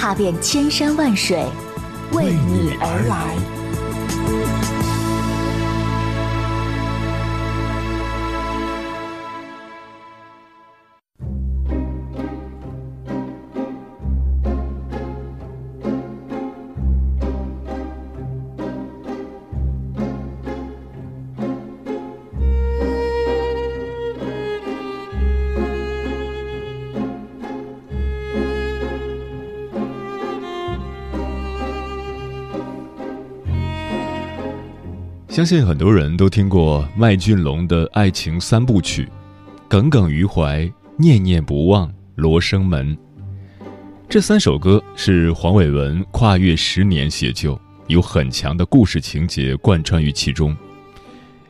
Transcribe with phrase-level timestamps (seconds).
[0.00, 1.44] 踏遍千山万水，
[2.12, 3.59] 为你而来。
[35.40, 39.06] 相信很多人都听过麦浚龙的爱情三部曲，
[39.68, 40.64] 《耿耿于怀》
[40.98, 42.94] 《念念不忘》《罗生门》。
[44.06, 50.54] 这三首歌是黄伟文跨越十年写就，有很强的故事情节贯穿于其中。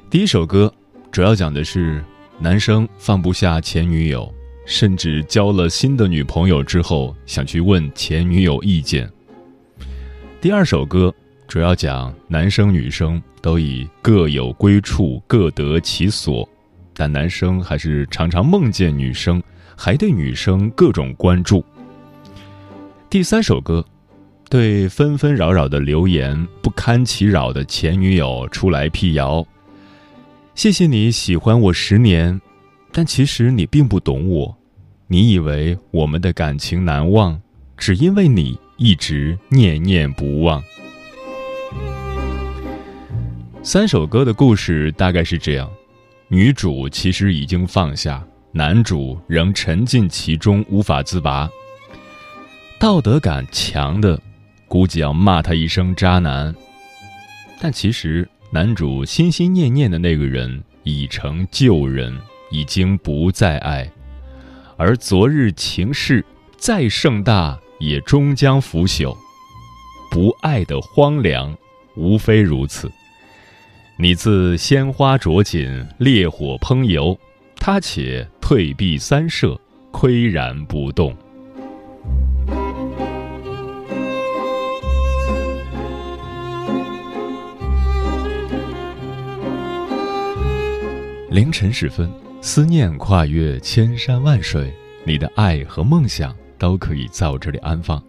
[0.08, 0.72] 第一首歌
[1.10, 2.00] 主要讲的是
[2.38, 4.32] 男生放不下前女友，
[4.66, 9.10] 甚至交了新的女朋友之后想去问前女友意见。
[10.41, 11.12] 第二首歌。
[11.50, 16.48] 主要讲男生女生都已各有归处，各得其所，
[16.94, 19.42] 但男生还是常常梦见女生，
[19.76, 21.64] 还对女生各种关注。
[23.10, 23.84] 第三首歌，
[24.48, 29.44] 对纷纷扰扰的流言不堪其扰的前女友出来辟谣：
[30.54, 32.40] 谢谢你喜欢我十年，
[32.92, 34.56] 但其实你并不懂我，
[35.08, 37.42] 你以为我们的感情难忘，
[37.76, 40.62] 只因为你一直念念不忘。
[43.62, 45.71] 三首歌的故事大概是这样：
[46.28, 51.48] 女主其实已经放下，男主仍沉浸其中无法自拔。
[52.78, 54.19] 道德感强的，
[54.66, 56.54] 估计要骂他一声渣男。
[57.60, 62.16] 但其实男主心心念念的那个人已成旧人，
[62.50, 63.88] 已经不再爱，
[64.78, 66.25] 而昨日情事
[66.56, 69.15] 再盛大，也终将腐朽。
[70.10, 71.54] 不爱的荒凉，
[71.94, 72.91] 无非如此。
[74.03, 77.15] 你自鲜花着锦，烈火烹油，
[77.56, 79.61] 他且退避三舍，
[79.93, 81.15] 岿然不动。
[91.28, 94.72] 凌晨时分，思念跨越千山万水，
[95.05, 98.03] 你的爱和梦想都可以在我这里安放。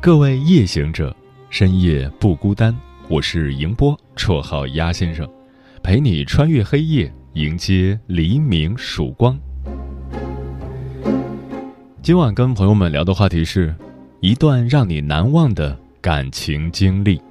[0.00, 1.14] 各位夜行者，
[1.48, 2.76] 深夜不孤单。
[3.08, 5.28] 我是迎波，绰号鸭先生，
[5.80, 9.38] 陪你穿越黑夜，迎接黎明曙光。
[12.02, 13.72] 今晚跟朋友们聊的话题是，
[14.18, 17.22] 一段让你难忘的感情经历。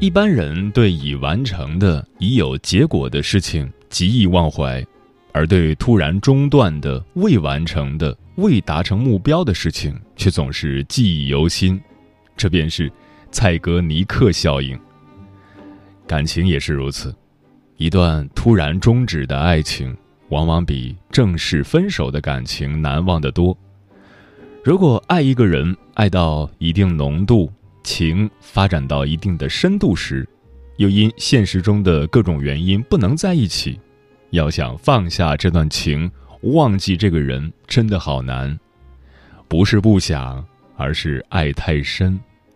[0.00, 4.84] 一般人对已完成的、已有结果的事情极易忘怀，
[5.30, 11.80] 而对突然中断的、未完成的、未达成目标的事情，却总是记忆犹新。
[12.38, 12.90] 这便是
[13.30, 14.78] 蔡格尼克效应。
[16.06, 17.14] 感情也是如此，
[17.76, 19.94] 一段突然终止的爱情，
[20.30, 23.54] 往往比正式分手的感情难忘的多。
[24.64, 30.26] 如果爱一个人爱到一定浓度，情发展到一定的深度时，
[30.76, 33.80] 又因现实中的各种原因不能在一起，
[34.30, 36.10] 要想放下这段情，
[36.42, 38.58] 忘记这个人，真的好难。
[39.46, 40.44] 不是不想，
[40.76, 42.18] 而是爱太深。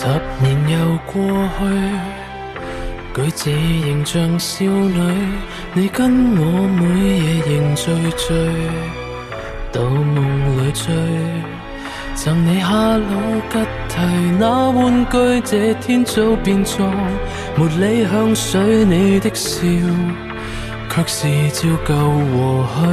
[0.00, 0.04] 十
[0.40, 0.78] 年又
[1.12, 1.20] 过
[1.58, 1.60] 去，
[3.16, 3.50] 举止
[3.88, 4.96] 仍像少女。
[5.74, 6.40] 你跟我
[6.78, 6.84] 每
[7.18, 8.36] 夜仍醉醉，
[9.72, 10.16] 到梦
[10.56, 10.94] 里追。
[12.14, 13.10] 赠你哈罗
[13.50, 13.58] 吉
[13.88, 13.96] 提
[14.38, 16.86] 那玩具，这天早变作
[17.56, 18.84] 茉莉香水。
[18.84, 19.58] 你的笑，
[20.88, 21.94] 却是照旧
[22.68, 22.86] 和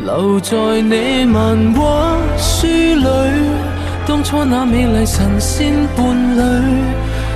[0.00, 3.61] 煦，留在你漫画书里。
[4.06, 6.04] 当初那美丽神仙伴
[6.36, 6.40] 侣，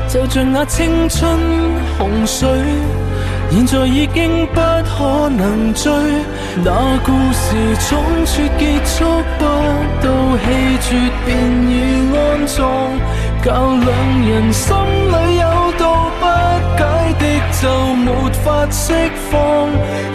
[0.08, 1.30] 就像那青春
[1.98, 2.48] 洪水。
[3.48, 5.92] 现在已经不可能追，
[6.64, 7.96] 那故事仓
[8.26, 9.04] 促结束，
[9.38, 9.44] 不
[10.02, 10.44] 到气
[10.82, 11.38] 绝便
[11.70, 11.72] 已
[12.12, 12.66] 安葬，
[13.46, 13.88] 教两
[14.28, 15.46] 人心里有
[15.78, 16.26] 道不
[16.76, 16.82] 解
[17.20, 17.22] 的
[17.62, 17.62] 就
[17.94, 18.10] 没
[18.42, 18.92] 法释
[19.30, 19.38] 放，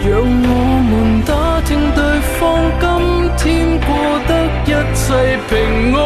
[0.04, 0.52] 让我
[0.90, 0.92] 们
[1.24, 1.32] 打
[1.62, 1.98] 听对
[2.36, 2.38] 方
[2.78, 2.86] 今
[3.38, 3.88] 天过
[4.28, 4.30] 得
[4.66, 5.00] 一切
[5.48, 5.50] 平
[5.94, 5.98] 安。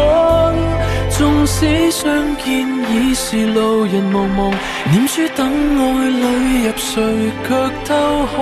[1.11, 2.07] 纵使相
[2.37, 2.47] 见
[2.93, 4.55] 已是路人茫茫，
[4.89, 7.03] 念书等爱侣入睡，
[7.43, 7.49] 却
[7.85, 7.91] 偷
[8.37, 8.39] 看。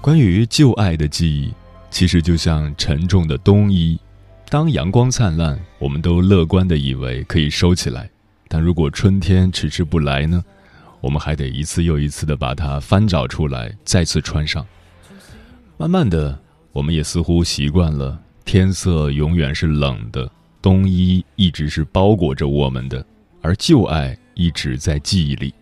[0.00, 1.52] 关于旧爱的记忆，
[1.90, 4.00] 其实就像沉重的冬衣，
[4.50, 8.02] 当阳光灿烂，我们都乐观的以为可以收起来；
[8.48, 10.44] 但如果春天迟迟不来呢？
[11.00, 14.66] 我们还得一次又一次的把它翻找出来，再次穿上。
[15.76, 16.36] 慢慢的，
[16.72, 18.20] 我们也似乎习惯了。
[18.44, 20.28] 天色永远是冷的，
[20.60, 23.06] 冬衣一直是包裹着我们的，
[23.42, 25.54] 而旧爱一直在记忆里。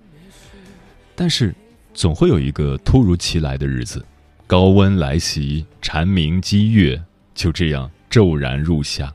[1.15, 1.55] 但是，
[1.93, 4.03] 总会有一个突如其来的日子，
[4.47, 6.99] 高温来袭，蝉鸣激越，
[7.35, 9.15] 就这样骤然入夏，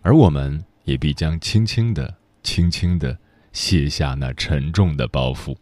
[0.00, 2.14] 而我们也必将轻轻的、
[2.44, 3.18] 轻轻的
[3.52, 5.56] 卸下那沉重的包袱。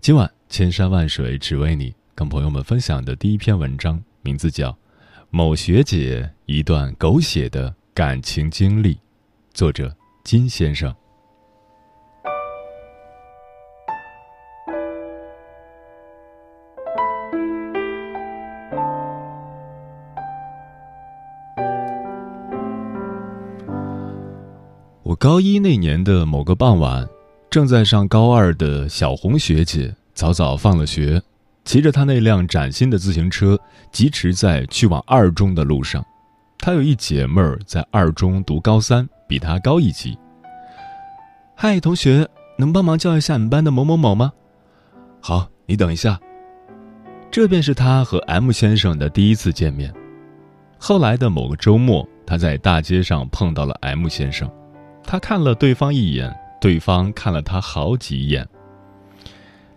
[0.00, 4.74] 今晚千山万水只为你，跟朋友们分享的第一篇文章，名字叫。
[5.28, 8.98] 某学姐一段狗血的感情经历，
[9.52, 10.96] 作者金先生。
[25.20, 27.06] 高一那年的某个傍晚，
[27.50, 31.22] 正在上高二的小红学姐早早放了学。
[31.62, 33.60] 骑着她那辆崭新的自行车，
[33.92, 36.02] 疾驰在去往二中的路上。
[36.58, 40.16] 她有一姐妹儿在二中读高三，比她高一级。
[41.54, 42.26] 嗨，同学，
[42.56, 44.32] 能帮忙叫一下你们班的某某某吗？
[45.20, 46.18] 好，你等一下。
[47.30, 49.92] 这便是他和 M 先生的第一次见面。
[50.78, 54.50] 后来的某个周末，他在大街上碰到了 M 先生，
[55.02, 58.46] 他看了对方一眼，对方看了他好几眼。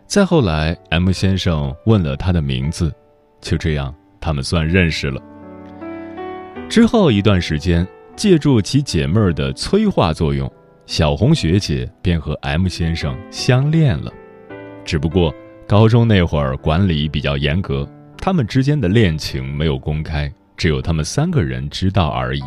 [0.06, 2.94] 再后来，M 先生问了他的名字，
[3.42, 5.20] 就这样，他们算认识了。
[6.70, 10.52] 之后一段时间，借助其姐妹儿的催化作用，
[10.86, 14.12] 小红学姐便和 M 先生相恋了。
[14.86, 15.34] 只不过
[15.68, 17.88] 高中那会儿管理比较严格，
[18.18, 22.44] 他们之间的恋情没有公开，只有他们三个人知道而已。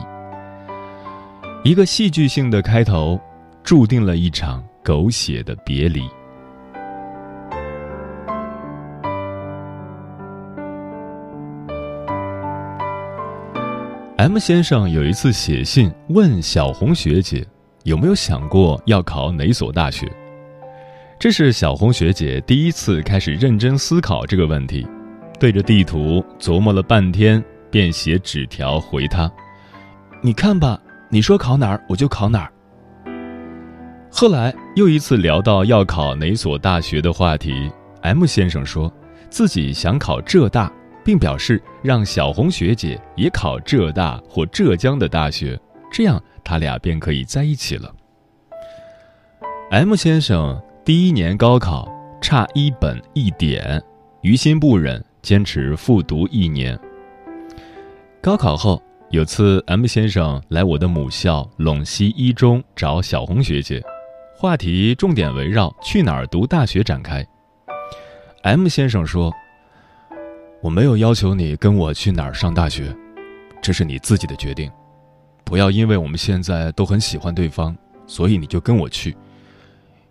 [1.66, 3.20] 一个戏剧性的开头，
[3.64, 6.00] 注定了一场狗血的别离。
[14.16, 17.44] M 先生有一次写信问小红学姐，
[17.82, 20.06] 有没有想过要考哪所大学？
[21.18, 24.86] 这是小红学姐第一次开始认真思考这个问题，
[25.40, 27.42] 对着地图琢磨了半天，
[27.72, 29.28] 便写纸条回他
[30.22, 32.52] ：“你看吧，你说考哪儿我就考哪儿。”
[34.10, 37.70] 后来又一次聊到要考哪所大学的话题
[38.02, 38.92] ，M 先生说
[39.30, 40.72] 自己想考浙大。
[41.06, 45.56] 并表示让小红学姐也考浙大或浙江的大学，
[45.88, 47.94] 这样他俩便可以在一起了。
[49.70, 51.88] M 先生第一年高考
[52.20, 53.80] 差一本一点，
[54.22, 56.76] 于心不忍，坚持复读一年。
[58.20, 63.82] 高考后有次，M 先生来我的母校陇西一中找小红学姐，
[64.36, 67.26] 话题重点围绕去哪儿读大学展开。
[68.42, 69.32] M 先生说。
[70.62, 72.92] 我没有要求你跟我去哪儿上大学，
[73.62, 74.68] 这是你自己的决定。
[75.44, 79.16] 不要因为我们现在都很喜欢对方，所以你就跟我去。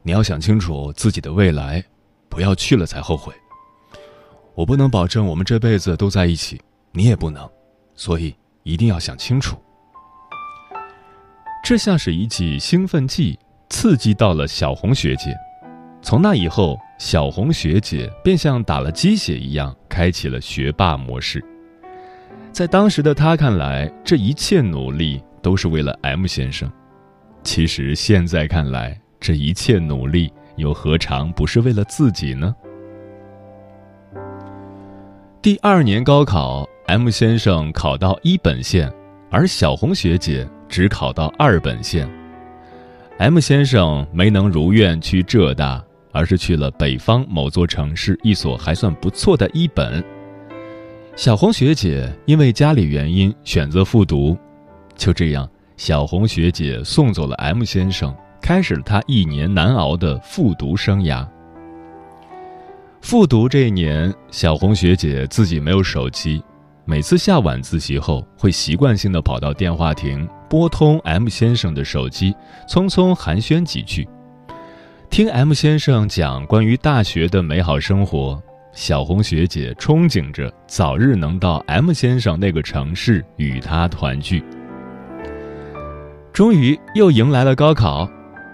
[0.01, 1.83] 你要想清楚自己的未来，
[2.29, 3.33] 不要去了才后悔。
[4.53, 6.61] 我不能保证我们这辈子都在一起，
[6.93, 7.49] 你也不能，
[7.95, 8.33] 所以
[8.65, 9.57] 一定要想清楚。
[11.63, 15.33] 这像是一剂兴奋剂，刺激到了小红学姐。
[16.01, 16.77] 从那以后。
[16.97, 21.43] 小红学姐便像打了鸡血一样，开启了学霸模式。
[22.53, 26.71] 在当时的她看来，这一切努力都是为了 M 先生。
[27.43, 32.55] 其实现在看来，这一切努力又何尝不是为了自己呢？
[35.41, 38.91] 第二年高考，M 先生考到一本线，
[39.29, 42.09] 而小红学姐只考到二本线。
[43.17, 45.83] M 先生没能如愿去浙大。
[46.15, 50.01] 而是去了北方某座城市一所还算不错的一本。
[51.17, 54.37] 小红学姐因为家里原因选择复读，
[54.95, 61.27] 就这样，小红学姐送走了 M 先生，开始了他一年难熬的复读生涯。
[63.01, 66.41] 复读这一年，小红学姐自己没有手机，
[66.87, 72.35] 每次下晚自习后，会习惯性的跑到电话亭拨通 M 先生的手机，
[72.69, 74.07] 匆匆寒暄几句，
[75.09, 78.39] 听 M 先生讲关于大学的美好生活。
[78.71, 84.43] 小红学姐憧憬着早日能到 M 先生那个城市与他团聚。
[86.31, 88.07] 终于又迎来了高考，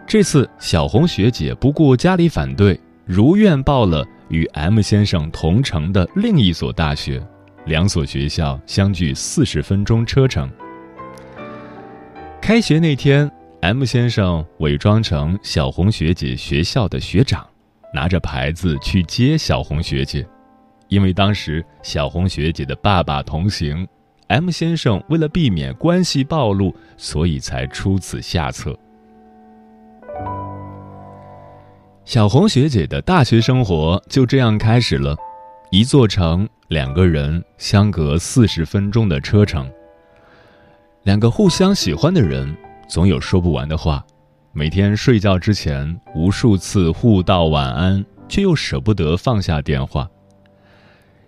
[0.07, 4.05] 这次小红学姐不顾家里反对，如愿报了。
[4.29, 7.21] 与 M 先生同城的另一所大学，
[7.65, 10.49] 两所学校相距四十分钟车程。
[12.41, 13.29] 开学那天
[13.61, 17.47] ，M 先生伪装成小红学姐学校的学长，
[17.93, 20.27] 拿着牌子去接小红学姐。
[20.87, 23.87] 因为当时小红学姐的爸爸同行
[24.27, 28.77] ，M 先生为了避免关系暴露，所以才出此下策。
[32.03, 35.15] 小红学姐的大学生活就这样开始了，
[35.69, 39.69] 一座城，两个人，相隔四十分钟的车程。
[41.03, 42.55] 两个互相喜欢的人，
[42.87, 44.01] 总有说不完的话，
[44.53, 50.09] 每天睡觉之前无数次互道晚安，却又舍不得放下电话。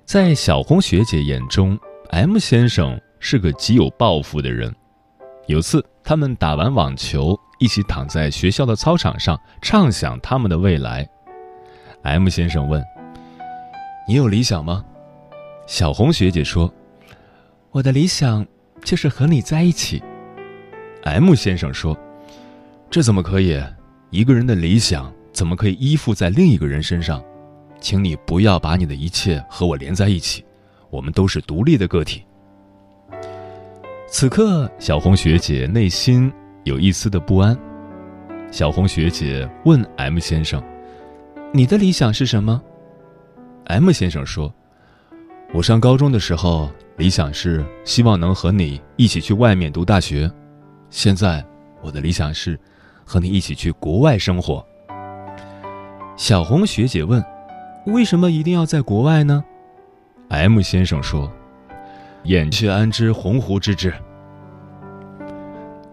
[0.06, 1.78] 在小红学姐眼中
[2.12, 4.74] ，M 先生是个极有抱负的人。
[5.48, 7.38] 有次他们打完网球。
[7.60, 11.08] 一起躺在学校的操场上，畅想他们的未来。
[12.02, 12.84] M 先生问
[14.06, 14.84] ：“你有理想吗？”
[15.74, 16.72] 小红学姐说
[17.74, 18.46] ：“我的理想
[18.84, 20.00] 就是和你在一起。
[21.02, 21.98] ”M 先生说
[22.92, 23.60] ：“这怎么可以？
[24.12, 27.20] 一个人的理想怎么可以依附在另一个人身上？
[27.82, 30.46] 请你不要把你的一切和我连在一起，
[30.92, 32.24] 我们都是独立的个体。”
[34.08, 36.32] 此刻，小红学姐内心。
[36.66, 37.58] 有一丝的不安，
[38.52, 40.64] 小红学姐问 M 先生
[41.52, 42.62] ：“你的理想是什么
[43.66, 44.54] ？”M 先生说
[45.54, 46.68] ：“我上高中的时候，
[46.98, 50.30] 理想是希望能和你一起去外面读大学。
[50.90, 51.46] 现在，
[51.80, 52.60] 我的理想是
[53.06, 54.66] 和你一起去国外生活。”
[56.18, 57.24] 小红学姐问
[57.86, 59.44] ：“为什么一定要在国外呢
[60.30, 61.32] ？”M 先生说
[62.26, 63.94] ：“燕雀安知鸿鹄之志。”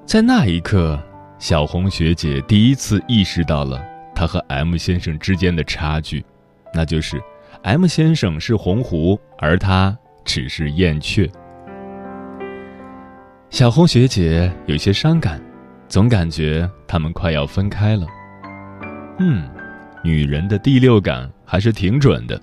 [0.07, 0.99] 在那一刻，
[1.39, 3.79] 小红学姐第一次意识到了
[4.15, 6.25] 她和 M 先生之间的差距，
[6.73, 7.23] 那就是
[7.63, 11.31] M 先生是鸿鹄，而他只是燕雀。
[13.51, 15.39] 小红学姐有些伤感，
[15.87, 18.07] 总感觉他们快要分开了。
[19.19, 19.47] 嗯，
[20.03, 22.41] 女人的第六感还是挺准的。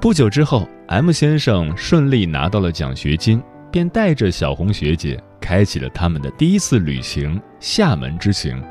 [0.00, 5.20] 不久之后，M 先生顺利拿到了奖学金，便带着小红学姐。
[5.40, 8.62] 开启了他们的第一次旅行——厦门之行。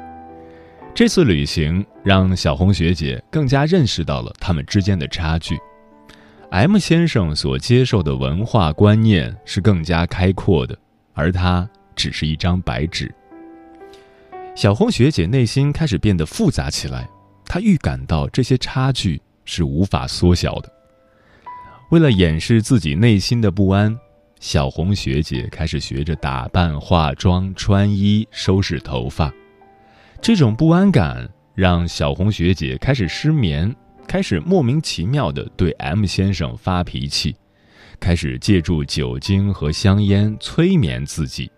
[0.93, 5.57] 这次旅行让小红学姐更加认识到了他们之间的差距。
[6.49, 10.77] M 先生所接受的文化观念是更加开阔的，
[11.13, 13.09] 而他只是一张白纸。
[14.53, 17.09] 小红学姐内心开始变得复杂起来，
[17.45, 20.69] 她预感到这些差距是无法缩小的。
[21.89, 23.97] 为了掩饰自己内心的不安。
[24.41, 29.31] 小红学姐开始学着打扮、化妆、穿衣、收拾头发，
[30.21, 33.75] 这种不安感让小红学姐开始失眠，
[34.07, 37.35] 开始莫名其妙的对 M 先生发脾气，
[37.99, 41.51] 开始借助酒精和香烟催眠自己。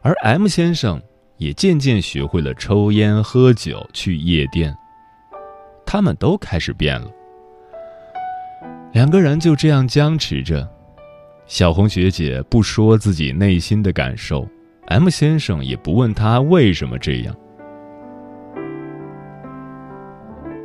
[0.00, 1.00] 而 M 先生
[1.36, 4.74] 也渐渐学会了抽烟、喝酒、去夜店，
[5.84, 7.10] 他们都开始变了。
[8.92, 10.66] 两个人就这样僵持着。
[11.46, 14.48] 小红学姐不说自己内心的感受
[14.86, 17.34] ，M 先生也不问他为什么这样。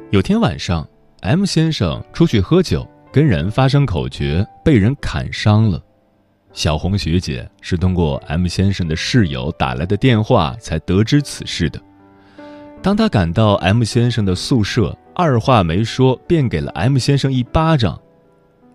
[0.10, 0.88] 有天晚上
[1.22, 5.82] ，M 先生出去喝酒，跟人发生口角，被人砍伤了。
[6.54, 11.80] 小红学姐是通过 M 先生的室友打来的电话才得知此事的。
[12.82, 17.98] 当他赶到 M 先生的宿舍，二话没说便给了 M 先生一巴掌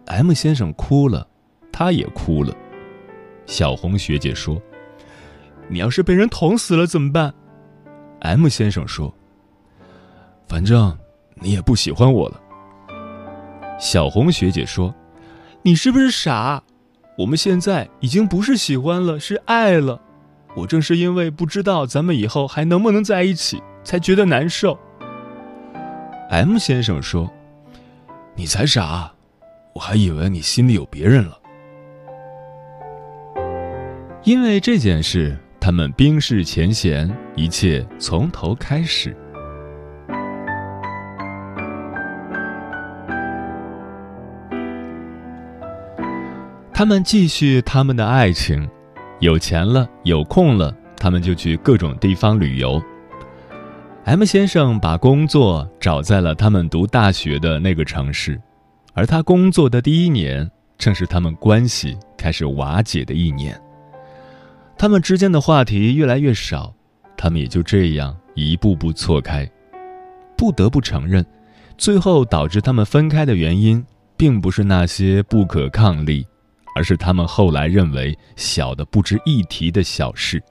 [0.06, 1.26] ，M 先生哭了。
[1.70, 2.54] 他也哭了。
[3.44, 4.58] 小红学姐说
[5.68, 7.32] ：“你要是被人捅死了怎么办
[8.20, 9.12] ？”M 先生说
[10.49, 10.96] ：“反正
[11.35, 12.40] 你也不喜欢我了。”
[13.78, 14.94] 小红学姐说
[15.62, 16.62] ：“你是不是傻？
[17.18, 20.00] 我们现在已经不是喜欢了，是爱了。
[20.54, 24.78] 我正是因为不知道咱们以后还能不能在一起，才觉得难受。”
[26.30, 27.30] M 先生说
[28.35, 29.12] ：“你才傻，
[29.75, 31.38] 我还以为你心里有别人了。”
[34.25, 39.16] 因为这件事，他们冰释前嫌，一切从头开始。
[46.73, 48.64] 他们继续他们的爱情，
[49.18, 52.80] 有钱了，有空了，他们就去各种地方旅游。
[54.04, 58.40] M 先生把工作找在了他们读大学的那个城市，
[58.94, 63.61] 而他工作的第一年，正是他们关系开始瓦解的一年。
[64.78, 66.75] 他们之间的话题越来越少，
[67.16, 69.49] 他们也就这样一步步错开。
[70.37, 71.25] 不得不承认，
[71.78, 73.85] 最后导致他们分开的原因，
[74.16, 76.26] 并不是那些不可抗力。
[76.75, 80.42] 而是他们后来认为小的不值一提的小事。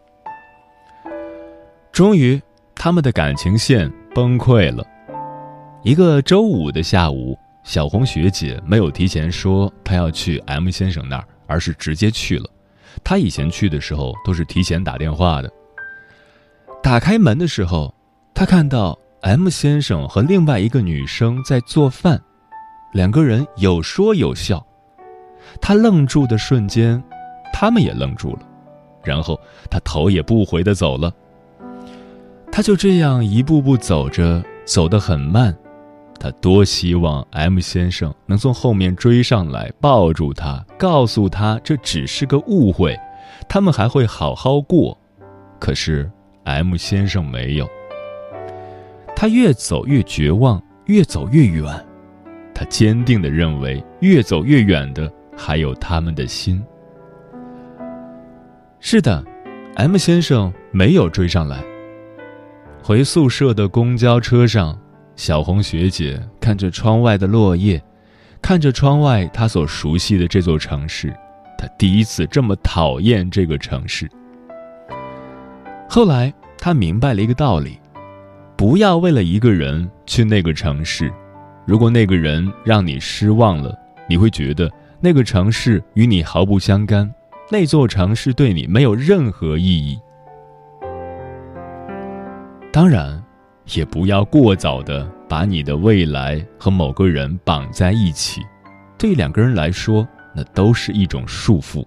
[1.92, 2.42] 终于，
[2.74, 4.84] 他们的感情线崩溃了。
[5.84, 12.50] 一个周五的下午，小红学姐没有提前说她要去 M 先生那儿，而是直接去了。
[13.04, 15.52] 她以前去的时候都是提前打电话的。
[16.82, 17.94] 打开门的时候，
[18.34, 22.22] 她看到 M 先生和另外一个女生在做饭，
[22.94, 24.66] 两个人有说有笑。
[25.62, 27.02] 他愣住的瞬间，
[27.54, 28.40] 他们也愣住了，
[29.04, 31.14] 然后他头也不回的走了。
[32.52, 35.56] 他就这样一步步走着，走得很慢。
[36.20, 42.98] 他多希望 M 先生能从后面追上来，抱住他，告诉他这只是个误会，
[43.48, 44.98] 他们还会好好过。
[45.60, 46.10] 可是
[46.44, 47.68] M 先生没有。
[49.16, 51.64] 他越走越绝望，越走越远。
[52.54, 55.12] 他坚定的认为，越走越远的。
[55.38, 56.64] 还有他们的心。
[58.80, 59.22] 是的
[59.76, 61.62] ，M 先生没有追上来。
[62.82, 64.80] 回宿舍的公交车上，
[65.16, 67.82] 小红学姐看着窗外的落叶，
[68.42, 71.14] 看着窗外她所熟悉的这座城市，
[71.58, 74.10] 她第一次这么讨厌这个城市。
[75.90, 77.80] 后来，她明白了一个道理：
[78.56, 81.12] 不要为了一个人去那个城市，
[81.66, 84.72] 如果那个人让你失望了，你会觉得。
[85.02, 87.14] 那个城市与你毫不相干，
[87.52, 90.00] 那座城市对你没有任何意义。
[92.72, 93.22] 当然，
[93.74, 98.42] 也不要过早的把你的未来和某个人绑在一起，
[98.98, 101.86] 对两个人来说，那都是一种束缚。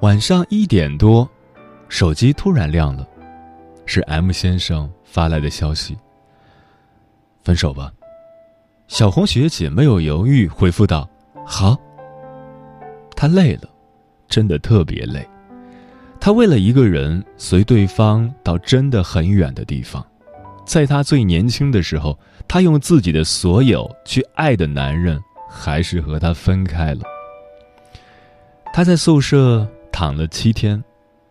[0.00, 1.28] 晚上一点多，
[1.88, 3.06] 手机突然亮了，
[3.86, 4.90] 是 M 先生。
[5.14, 5.96] 发来的消息。
[7.44, 7.92] 分手吧，
[8.88, 11.08] 小红学姐没有犹豫回复道
[11.46, 11.78] ：“好。”
[13.14, 13.68] 她累了，
[14.28, 15.26] 真的特别累。
[16.20, 20.04] 她为了一个人随对方到真的很远的地方，
[20.66, 27.02] 在她最年轻的时候，她用自己的所有去爱的男人，还是和他分开了。
[28.72, 30.82] 她在宿舍躺了七天，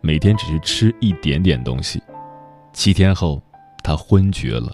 [0.01, 2.01] 每天只是吃一点点东西。
[2.73, 3.41] 七天后。
[3.85, 4.71] 他昏厥了，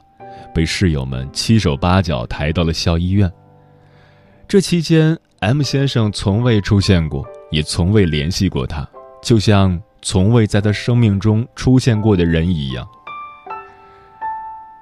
[0.53, 3.27] 被室友们七手八脚抬到了校医院。
[4.47, 8.87] 这期间，M 先生从未出现过，也从未联系过他，
[9.21, 12.87] 就像从未在他生命中出现过的人一样。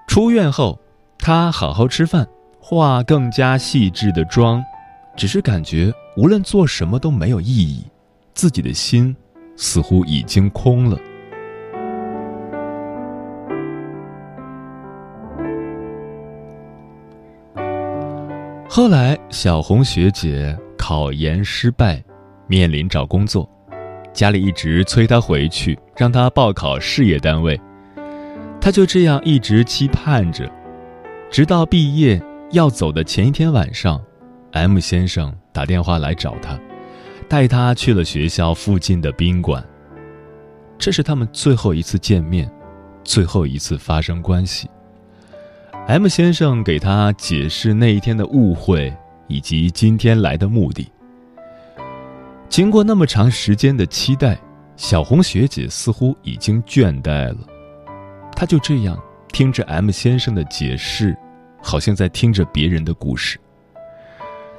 [0.07, 0.79] 出院后，
[1.17, 2.27] 他好好吃饭，
[2.59, 4.63] 化更加细致的妆，
[5.15, 7.85] 只是感觉无论做什么都没有意义，
[8.33, 9.15] 自己的心
[9.55, 10.97] 似乎已经空了。
[18.69, 22.03] 后来，小红学姐考研失败，
[22.47, 23.49] 面临找工作，
[24.13, 27.59] 家里一直催他回去，让他报考事业单位。
[28.59, 30.49] 他就这样一直期盼着，
[31.29, 34.01] 直到毕业要走的前一天晚上
[34.51, 36.59] ，M 先生打电话来找他，
[37.29, 39.63] 带他去了学校附近的宾馆。
[40.77, 42.49] 这是他们最后一次见面，
[43.03, 44.69] 最后一次发生关系。
[45.87, 48.93] M 先生给他解释那一天的误会，
[49.27, 50.91] 以及今天来的目的。
[52.49, 54.39] 经过那么长时间的期待，
[54.75, 57.37] 小红学姐似乎已经倦怠了。
[58.35, 58.97] 她就这样
[59.31, 61.15] 听着 M 先生的解释，
[61.61, 63.39] 好像在听着别人的故事。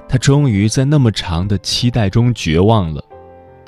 [0.08, 3.02] 她终于在那么长的期待中绝望了。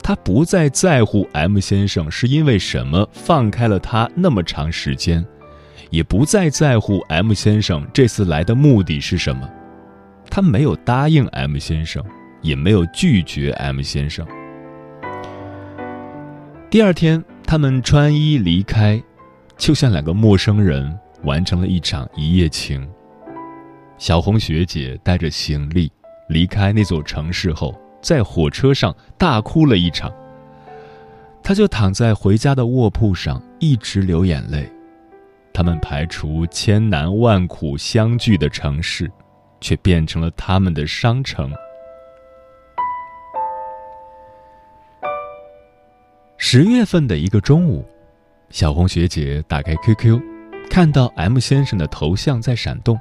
[0.02, 5.24] 她不再在乎 M 先生是因为什么放开了他那么长时间。
[5.90, 9.50] 也不再在乎 M 先生这次来的目的是什么，
[10.30, 12.00] 他没有答应 M 先生，
[12.42, 14.26] 也没有拒绝 M 先生。
[16.70, 19.02] 第二天，他们穿衣离开，
[19.56, 22.88] 就像两个陌生人完成了一场一夜情。
[23.98, 25.90] 小红学姐带着行李
[26.28, 30.12] 离开那座城市后，在火车上大哭了一场。
[31.42, 34.70] 她就躺在回家的卧铺上，一直流眼泪。
[35.52, 39.10] 他们排除千难万苦相聚的城市，
[39.60, 41.52] 却变成了他们的商城。
[46.42, 47.84] 十月份的一个中午，
[48.48, 50.18] 小红学姐打开 QQ，
[50.70, 52.98] 看到 M 先生的头像在闪动。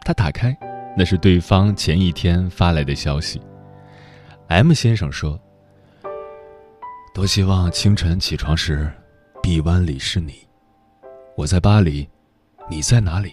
[0.00, 0.54] 她打开，
[0.98, 3.40] 那是对方前一天发来的消息。
[4.48, 5.38] M 先生说
[7.14, 8.90] ：“多希望清晨起床时，
[9.40, 10.34] 臂弯里是你。
[11.36, 12.06] 我在巴黎，
[12.68, 13.32] 你在哪里？”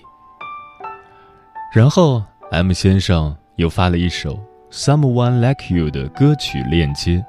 [1.73, 4.35] 然后 M 先生又发了一首
[4.71, 7.25] 《Someone Like You》的歌曲链接。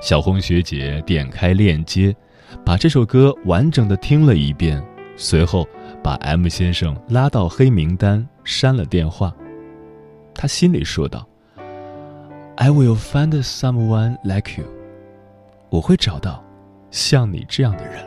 [0.00, 2.14] 小红学姐点开链接，
[2.64, 4.82] 把这首歌完整的听了一遍，
[5.16, 5.66] 随后
[6.02, 9.34] 把 M 先生拉到黑名单，删了电话。
[10.34, 11.26] 她心里说道
[12.56, 14.64] ：“I will find someone like you。
[15.68, 16.44] 我会找到
[16.92, 18.06] 像你这样的人。”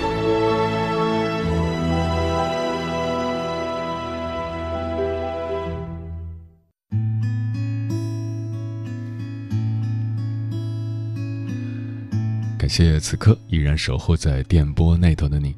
[12.71, 15.53] 谢此刻依然守候在电波那头的你，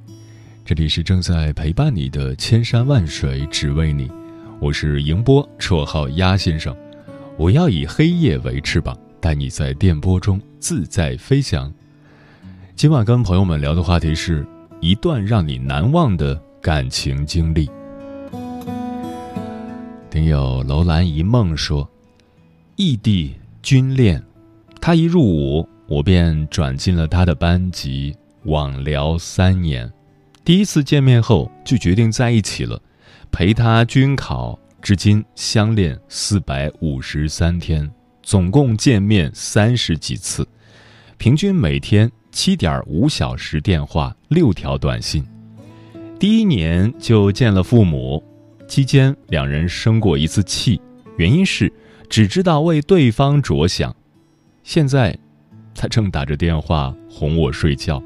[0.65, 4.09] 这里是正在陪伴你的千山万水只为你，
[4.59, 6.75] 我是迎波，绰号鸭先生，
[7.37, 11.71] 我要以黑夜为翅膀，带你在电波中自在飞翔。
[12.75, 14.43] 今晚跟朋友们聊的话题是
[14.81, 17.69] 一段让你难忘的感情经历。
[20.09, 21.87] 听友楼兰一梦说，
[22.75, 24.19] 异地军恋，
[24.81, 25.69] 他一入伍。
[25.87, 28.15] 我便转进了他的班级，
[28.45, 29.91] 网聊三年。
[30.43, 32.81] 第一次见面后就决定在一起了，
[33.31, 37.89] 陪他军考，至今相恋四百五十三天，
[38.21, 40.47] 总共见面三十几次，
[41.17, 45.25] 平均每天七点五小时电话，六条短信。
[46.17, 48.23] 第一年就见了父母，
[48.67, 50.79] 期间两人生过一次气，
[51.17, 51.71] 原因是
[52.09, 53.93] 只知道为对方着想。
[54.63, 55.17] 现在。
[55.75, 58.01] 他正打着电话哄我睡觉。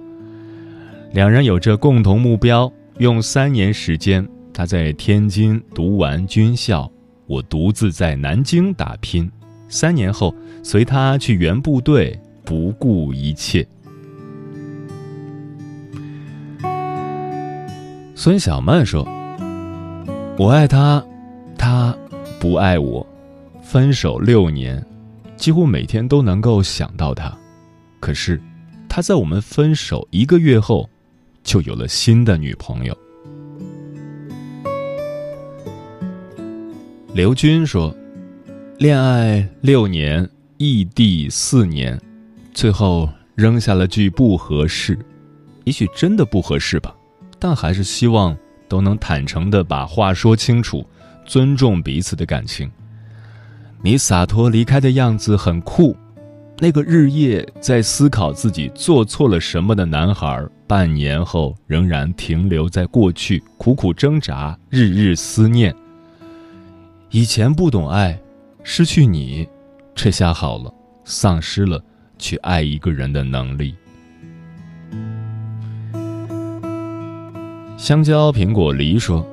[1.13, 6.91] 两人有着共同目标，用三年时间，他在天津读完军校，
[7.25, 9.30] 我独自在南京打拼。
[9.69, 13.67] 三年后，随他去原部队，不顾一切。
[18.15, 19.08] 孙小曼说
[20.39, 21.03] ：“我爱他，
[21.58, 21.95] 他
[22.39, 23.06] 不爱我。
[23.62, 24.84] 分手六年，
[25.36, 27.32] 几乎每天都能够想到他。”
[28.00, 28.42] 可是，
[28.88, 30.90] 他在我们分手一个月后，
[31.44, 32.98] 就有了新的女朋友。
[37.14, 37.94] 刘军说
[38.78, 42.00] ：“恋爱六年，异地四年，
[42.54, 44.98] 最后扔下了句不合适。
[45.64, 46.96] 也许真的不合适吧，
[47.40, 48.38] 但还是希望
[48.70, 50.86] 都能坦诚的把话说清楚，
[51.26, 52.72] 尊重彼此的感情。
[53.82, 55.98] 你洒脱离开的样子很酷。”
[56.60, 65.74] 那个日夜在思考自己做错了什么的男孩，半年后仍然停留在过去，苦苦挣扎，日日思念。
[67.12, 68.20] 以前不懂爱，
[68.63, 69.48] 失去你，
[69.93, 70.74] 这下好了，
[71.06, 71.80] 丧失了
[72.17, 73.76] 去爱一个人的能力。
[77.78, 79.24] 香蕉、苹果、梨说：“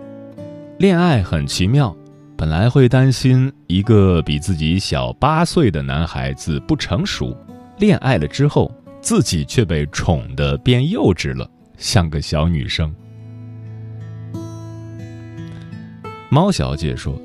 [0.78, 1.96] 恋爱很奇妙。”
[2.44, 7.34] 本来会担心一个比自己小八岁的男孩子不成熟，
[7.78, 12.94] 恋爱了之后，自己却被宠得变幼稚了，像个小女生。
[16.28, 17.18] 猫小姐说：“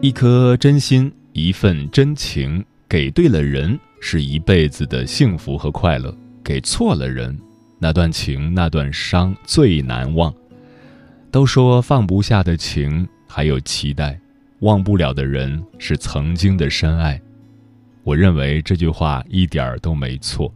[0.00, 7.36] 一颗真心，一份真情，给对了人，是一辈子的幸福和快乐；给错了人，
[7.80, 10.32] 那段情，那段伤最难忘。
[11.32, 14.16] 都说放不下的情，还有期待。”
[14.60, 17.20] 忘不了的人是曾经的深爱。
[18.02, 20.52] 我认为这句话一点儿都没错，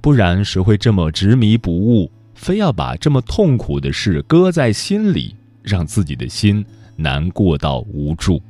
[0.00, 6.64] 不然谁会这么执迷不悟，非要把这么痛苦的事搁在心里，让自己的心
[6.96, 8.40] 难过到无助？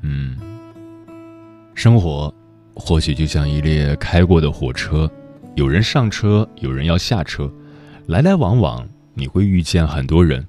[0.00, 0.36] 嗯，
[1.74, 2.34] 生活
[2.74, 5.10] 或许就像一列开过的火车，
[5.54, 7.52] 有人上车，有人要下车，
[8.06, 10.46] 来来往往，你会遇见很多人。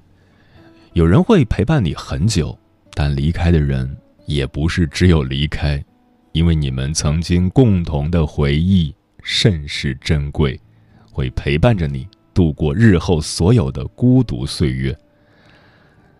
[0.96, 2.58] 有人会陪伴你很久，
[2.94, 5.84] 但离开的人也不是只有离开，
[6.32, 10.58] 因为你们曾经共同的回忆甚是珍贵，
[11.12, 14.96] 会陪伴着你度过日后所有的孤独岁月。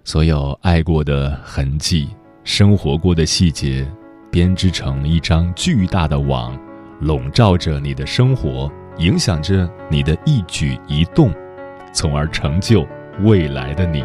[0.04, 2.10] 所有爱过的痕迹，
[2.44, 3.90] 生活过的细节，
[4.30, 6.54] 编织成一张巨大的网，
[7.00, 11.32] 笼罩着你的生活，影响着你的一举一动，
[11.94, 12.86] 从而成就
[13.20, 14.04] 未来的你。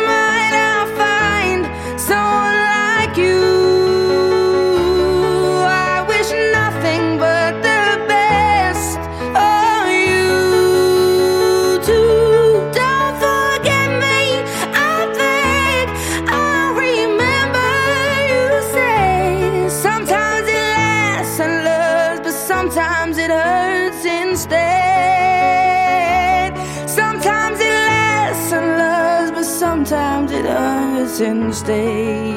[29.85, 32.29] sometimes it hurts and stay.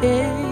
[0.00, 0.51] Yeah.